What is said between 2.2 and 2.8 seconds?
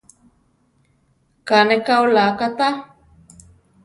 katá.